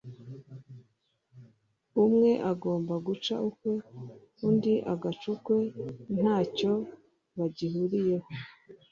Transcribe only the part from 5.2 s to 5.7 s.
ukwe,